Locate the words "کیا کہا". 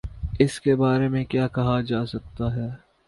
1.25-1.81